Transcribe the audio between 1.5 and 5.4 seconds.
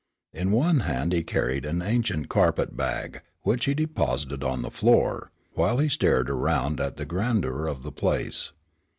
an ancient carpetbag, which he deposited on the floor,